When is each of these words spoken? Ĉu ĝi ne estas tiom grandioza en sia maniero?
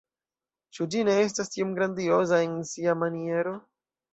Ĉu 0.77 0.87
ĝi 0.95 1.03
ne 1.09 1.17
estas 1.25 1.53
tiom 1.57 1.75
grandioza 1.81 2.41
en 2.47 2.59
sia 2.73 2.99
maniero? 3.03 3.55